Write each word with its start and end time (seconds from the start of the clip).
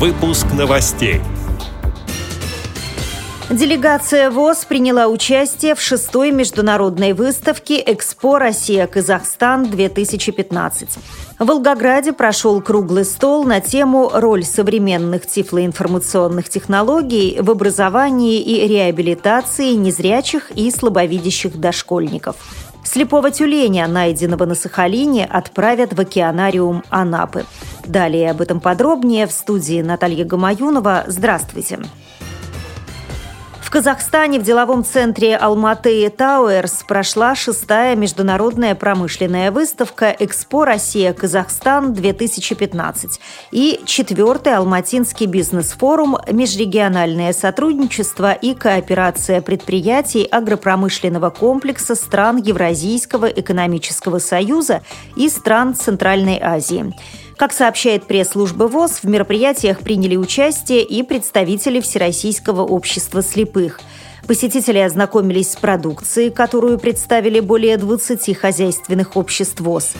Выпуск 0.00 0.46
новостей. 0.52 1.20
Делегация 3.48 4.28
ВОЗ 4.28 4.64
приняла 4.64 5.06
участие 5.06 5.76
в 5.76 5.80
шестой 5.80 6.32
международной 6.32 7.12
выставке 7.12 7.80
«Экспо 7.86 8.38
Россия-Казахстан-2015». 8.40 10.98
В 11.38 11.46
Волгограде 11.46 12.12
прошел 12.12 12.60
круглый 12.60 13.04
стол 13.04 13.44
на 13.44 13.60
тему 13.60 14.10
«Роль 14.12 14.42
современных 14.42 15.28
тифлоинформационных 15.28 16.48
технологий 16.48 17.38
в 17.40 17.48
образовании 17.48 18.40
и 18.40 18.66
реабилитации 18.66 19.74
незрячих 19.74 20.50
и 20.50 20.72
слабовидящих 20.72 21.56
дошкольников». 21.56 22.34
Слепого 22.84 23.30
тюленя, 23.30 23.88
найденного 23.88 24.44
на 24.44 24.54
Сахалине, 24.54 25.24
отправят 25.24 25.94
в 25.94 26.00
океанариум 26.00 26.84
Анапы. 26.90 27.46
Далее 27.86 28.30
об 28.30 28.40
этом 28.40 28.60
подробнее 28.60 29.26
в 29.26 29.32
студии 29.32 29.82
Наталья 29.82 30.24
Гамаюнова. 30.24 31.04
Здравствуйте. 31.06 31.76
Здравствуйте. 31.76 32.04
Казахстане 33.74 34.38
в 34.38 34.44
деловом 34.44 34.84
центре 34.84 35.36
Алматы 35.36 36.08
Тауэрс 36.08 36.84
прошла 36.86 37.34
шестая 37.34 37.96
международная 37.96 38.76
промышленная 38.76 39.50
выставка 39.50 40.14
«Экспо 40.16 40.64
Россия-Казахстан-2015» 40.64 43.18
и 43.50 43.80
четвертый 43.84 44.54
Алматинский 44.54 45.26
бизнес-форум 45.26 46.18
«Межрегиональное 46.30 47.32
сотрудничество 47.32 48.32
и 48.32 48.54
кооперация 48.54 49.40
предприятий 49.40 50.22
агропромышленного 50.22 51.30
комплекса 51.30 51.96
стран 51.96 52.36
Евразийского 52.36 53.26
экономического 53.26 54.20
союза 54.20 54.82
и 55.16 55.28
стран 55.28 55.74
Центральной 55.74 56.38
Азии». 56.40 56.94
Как 57.36 57.52
сообщает 57.52 58.04
пресс-служба 58.04 58.64
ВОЗ, 58.64 59.00
в 59.02 59.04
мероприятиях 59.04 59.80
приняли 59.80 60.16
участие 60.16 60.82
и 60.84 61.02
представители 61.02 61.80
Всероссийского 61.80 62.62
общества 62.62 63.22
слепых. 63.22 63.80
Посетители 64.26 64.78
ознакомились 64.78 65.52
с 65.52 65.56
продукцией, 65.56 66.30
которую 66.30 66.78
представили 66.78 67.40
более 67.40 67.76
20 67.76 68.36
хозяйственных 68.36 69.16
обществ 69.16 69.60
ВОЗ. 69.60 69.94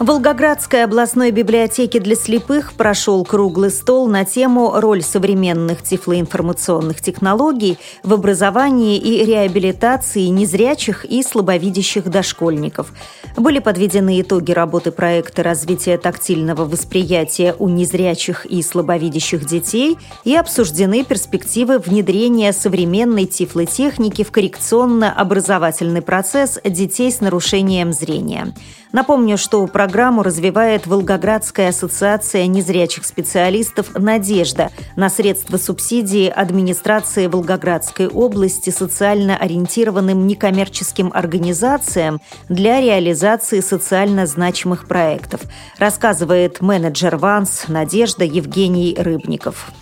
В 0.00 0.06
Волгоградской 0.06 0.82
областной 0.82 1.30
библиотеке 1.30 2.00
для 2.00 2.16
слепых 2.16 2.72
прошел 2.72 3.24
круглый 3.24 3.70
стол 3.70 4.08
на 4.08 4.24
тему 4.24 4.72
«Роль 4.74 5.02
современных 5.02 5.84
тифлоинформационных 5.84 7.00
технологий 7.00 7.78
в 8.02 8.12
образовании 8.12 8.98
и 8.98 9.24
реабилитации 9.24 10.26
незрячих 10.26 11.04
и 11.04 11.22
слабовидящих 11.22 12.10
дошкольников». 12.10 12.92
Были 13.36 13.60
подведены 13.60 14.20
итоги 14.20 14.50
работы 14.50 14.90
проекта 14.90 15.44
развития 15.44 15.96
тактильного 15.96 16.64
восприятия 16.64 17.54
у 17.60 17.68
незрячих 17.68 18.46
и 18.46 18.62
слабовидящих 18.62 19.46
детей 19.46 19.96
и 20.24 20.34
обсуждены 20.34 21.04
перспективы 21.04 21.78
внедрения 21.78 22.52
современной 22.52 23.26
тифлотехники 23.26 24.24
в 24.24 24.32
коррекционно-образовательный 24.32 26.02
процесс 26.02 26.58
детей 26.64 27.12
с 27.12 27.20
нарушением 27.20 27.92
зрения. 27.92 28.52
Напомню, 28.94 29.36
что 29.36 29.66
программу 29.66 30.22
развивает 30.22 30.86
Волгоградская 30.86 31.70
ассоциация 31.70 32.46
незрячих 32.46 33.04
специалистов 33.04 33.98
«Надежда» 33.98 34.70
на 34.94 35.08
средства 35.08 35.56
субсидии 35.56 36.28
администрации 36.28 37.26
Волгоградской 37.26 38.06
области 38.06 38.70
социально 38.70 39.36
ориентированным 39.36 40.28
некоммерческим 40.28 41.10
организациям 41.12 42.20
для 42.48 42.80
реализации 42.80 43.58
социально 43.58 44.26
значимых 44.26 44.86
проектов, 44.86 45.40
рассказывает 45.80 46.60
менеджер 46.60 47.16
ВАНС 47.16 47.66
«Надежда» 47.66 48.22
Евгений 48.22 48.94
Рыбников. 48.96 49.72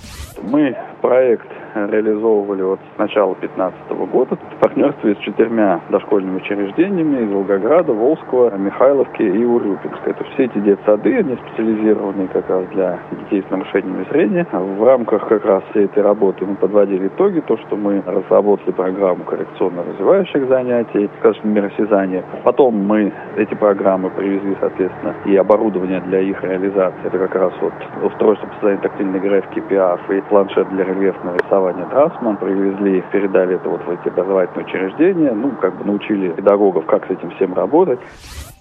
Мы 0.41 0.75
проект 1.03 1.62
реализовывали 1.75 2.63
вот 2.63 2.81
с 2.95 2.99
начала 2.99 3.35
2015 3.41 3.91
года 4.13 4.37
в 4.37 4.61
партнерстве 4.61 5.15
с 5.15 5.19
четырьмя 5.19 5.81
дошкольными 5.91 6.37
учреждениями 6.37 7.25
из 7.25 7.33
Волгограда, 7.33 7.93
Волжского, 7.93 8.57
Михайловки 8.57 9.23
и 9.23 9.45
Урюпинска. 9.45 10.11
Это 10.11 10.25
все 10.25 10.45
эти 10.45 10.59
детсады, 10.59 11.17
они 11.17 11.37
специализированные 11.37 12.29
как 12.29 12.49
раз 12.49 12.67
для 12.73 12.99
детей 13.13 13.45
с 13.47 13.51
нарушениями 13.51 14.07
зрения. 14.11 14.47
В 14.53 14.85
рамках 14.85 15.29
как 15.29 15.45
раз 15.45 15.63
всей 15.71 15.87
этой 15.87 16.03
работы 16.03 16.45
мы 16.45 16.57
подводили 16.57 17.09
итоги, 17.09 17.41
то, 17.41 17.57
что 17.59 17.77
мы 17.77 18.03
разработали 18.05 18.71
программу 18.73 19.25
коррекционно-развивающих 19.25 20.49
занятий, 20.49 21.11
скажем, 21.19 21.53
миросязания. 21.53 22.25
Потом 22.45 22.75
мы 22.75 23.13
эти 23.37 23.55
программы 23.55 24.11
привезли, 24.11 24.57
соответственно, 24.61 25.15
и 25.25 25.37
оборудование 25.37 26.01
для 26.01 26.21
их 26.21 26.43
реализации. 26.43 27.01
Это 27.05 27.19
как 27.19 27.35
раз 27.35 27.53
вот 27.61 27.73
устройство 28.03 28.47
по 28.47 28.55
созданию 28.55 28.81
тактильной 28.81 29.21
графики 29.21 29.63
PIAF 29.69 30.01
и 30.17 30.21
планшет 30.23 30.69
для 30.71 30.85
рельефного 30.85 31.37
рисования 31.37 31.62
образования 31.63 31.87
Драсман, 31.87 32.37
привезли, 32.37 33.03
передали 33.13 33.57
это 33.57 33.69
вот 33.69 33.83
в 33.85 33.91
эти 33.91 34.09
образовательные 34.09 34.67
учреждения, 34.67 35.33
ну, 35.33 35.53
как 35.61 35.77
бы 35.77 35.85
научили 35.85 36.31
педагогов, 36.31 36.87
как 36.87 37.07
с 37.07 37.11
этим 37.11 37.31
всем 37.33 37.55
работать. 37.55 38.01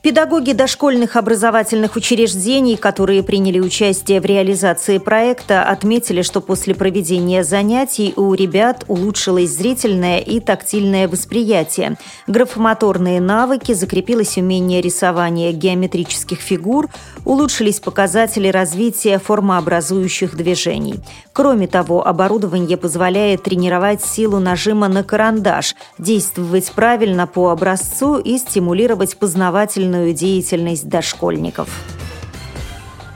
Педагоги 0.01 0.53
дошкольных 0.53 1.15
образовательных 1.15 1.95
учреждений, 1.95 2.75
которые 2.75 3.21
приняли 3.21 3.59
участие 3.59 4.19
в 4.19 4.25
реализации 4.25 4.97
проекта, 4.97 5.61
отметили, 5.61 6.23
что 6.23 6.41
после 6.41 6.73
проведения 6.73 7.43
занятий 7.43 8.11
у 8.15 8.33
ребят 8.33 8.83
улучшилось 8.87 9.51
зрительное 9.51 10.17
и 10.17 10.39
тактильное 10.39 11.07
восприятие. 11.07 11.97
Графомоторные 12.25 13.21
навыки, 13.21 13.73
закрепилось 13.73 14.39
умение 14.39 14.81
рисования 14.81 15.51
геометрических 15.51 16.39
фигур, 16.39 16.87
улучшились 17.23 17.79
показатели 17.79 18.47
развития 18.47 19.19
формообразующих 19.19 20.35
движений. 20.35 20.95
Кроме 21.31 21.67
того, 21.67 22.07
оборудование 22.07 22.75
позволяет 22.75 23.43
тренировать 23.43 24.03
силу 24.03 24.39
нажима 24.39 24.87
на 24.87 25.03
карандаш, 25.03 25.75
действовать 25.99 26.71
правильно 26.71 27.27
по 27.27 27.51
образцу 27.51 28.17
и 28.17 28.39
стимулировать 28.39 29.15
познавательную 29.17 29.90
социальную 29.91 30.13
деятельность 30.13 30.87
дошкольников. 30.87 31.69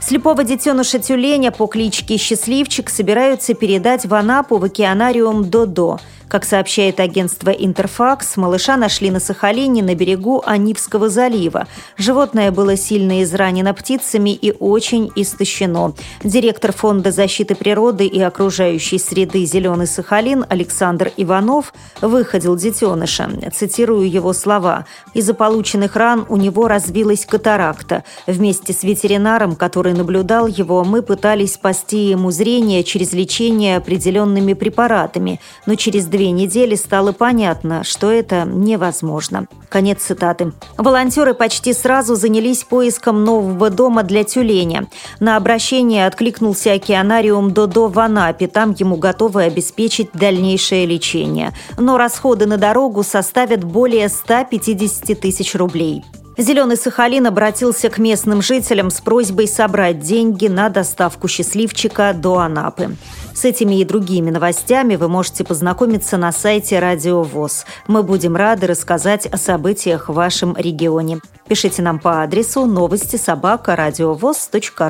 Слепого 0.00 0.44
детеныша 0.44 0.98
тюленя 0.98 1.50
по 1.50 1.66
кличке 1.66 2.16
Счастливчик 2.16 2.90
собираются 2.90 3.54
передать 3.54 4.06
в 4.06 4.14
Анапу 4.14 4.58
в 4.58 4.64
океанариум 4.64 5.44
Додо– 5.44 5.98
как 6.28 6.44
сообщает 6.44 7.00
агентство 7.00 7.50
«Интерфакс», 7.50 8.36
малыша 8.36 8.76
нашли 8.76 9.10
на 9.10 9.20
Сахалине 9.20 9.82
на 9.82 9.94
берегу 9.94 10.42
Анивского 10.44 11.08
залива. 11.08 11.66
Животное 11.96 12.50
было 12.50 12.76
сильно 12.76 13.22
изранено 13.22 13.72
птицами 13.74 14.30
и 14.30 14.52
очень 14.52 15.10
истощено. 15.14 15.94
Директор 16.24 16.72
Фонда 16.72 17.12
защиты 17.12 17.54
природы 17.54 18.06
и 18.06 18.20
окружающей 18.20 18.98
среды 18.98 19.44
«Зеленый 19.44 19.86
Сахалин» 19.86 20.44
Александр 20.48 21.12
Иванов 21.16 21.72
выходил 22.00 22.56
детеныша. 22.56 23.30
Цитирую 23.54 24.10
его 24.10 24.32
слова. 24.32 24.86
«Из-за 25.14 25.34
полученных 25.34 25.96
ран 25.96 26.26
у 26.28 26.36
него 26.36 26.68
развилась 26.68 27.24
катаракта. 27.24 28.04
Вместе 28.26 28.72
с 28.72 28.82
ветеринаром, 28.82 29.54
который 29.54 29.94
наблюдал 29.94 30.46
его, 30.46 30.84
мы 30.84 31.02
пытались 31.02 31.54
спасти 31.54 32.10
ему 32.10 32.30
зрение 32.30 32.82
через 32.84 33.12
лечение 33.12 33.76
определенными 33.76 34.52
препаратами, 34.54 35.40
но 35.66 35.74
через 35.74 36.06
две 36.16 36.30
недели 36.30 36.74
стало 36.74 37.12
понятно, 37.12 37.84
что 37.84 38.10
это 38.10 38.44
невозможно. 38.46 39.46
Конец 39.68 40.02
цитаты. 40.02 40.52
Волонтеры 40.78 41.34
почти 41.34 41.74
сразу 41.74 42.14
занялись 42.14 42.64
поиском 42.64 43.24
нового 43.24 43.68
дома 43.68 44.02
для 44.02 44.24
тюленя. 44.24 44.86
На 45.20 45.36
обращение 45.36 46.06
откликнулся 46.06 46.72
океанариум 46.72 47.50
Додо 47.50 47.88
в 47.88 47.98
Анапе. 47.98 48.46
Там 48.46 48.74
ему 48.78 48.96
готовы 48.96 49.42
обеспечить 49.42 50.08
дальнейшее 50.14 50.86
лечение. 50.86 51.52
Но 51.76 51.98
расходы 51.98 52.46
на 52.46 52.56
дорогу 52.56 53.02
составят 53.02 53.62
более 53.64 54.08
150 54.08 55.20
тысяч 55.20 55.54
рублей. 55.54 56.02
Зеленый 56.38 56.76
Сахалин 56.76 57.26
обратился 57.26 57.88
к 57.88 57.96
местным 57.98 58.42
жителям 58.42 58.90
с 58.90 59.00
просьбой 59.00 59.48
собрать 59.48 60.00
деньги 60.00 60.48
на 60.48 60.68
доставку 60.68 61.28
счастливчика 61.28 62.12
до 62.14 62.40
Анапы. 62.40 62.96
С 63.34 63.46
этими 63.46 63.80
и 63.80 63.84
другими 63.84 64.30
новостями 64.30 64.96
вы 64.96 65.08
можете 65.08 65.44
познакомиться 65.44 66.18
на 66.18 66.32
сайте 66.32 66.78
Радио 66.78 67.22
ВОЗ. 67.22 67.64
Мы 67.86 68.02
будем 68.02 68.36
рады 68.36 68.66
рассказать 68.66 69.24
о 69.26 69.38
событиях 69.38 70.10
в 70.10 70.14
вашем 70.14 70.54
регионе. 70.56 71.20
Пишите 71.48 71.80
нам 71.80 71.98
по 71.98 72.22
адресу 72.22 72.66
новости 72.66 73.16
собака 73.16 73.74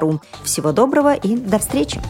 ру. 0.00 0.20
Всего 0.42 0.72
доброго 0.72 1.14
и 1.14 1.36
до 1.36 1.58
встречи! 1.60 2.00